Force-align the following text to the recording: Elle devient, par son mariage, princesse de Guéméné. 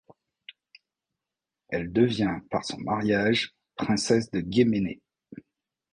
Elle 1.69 1.93
devient, 1.93 2.39
par 2.49 2.65
son 2.65 2.79
mariage, 2.79 3.53
princesse 3.75 4.31
de 4.31 4.41
Guéméné. 4.41 4.99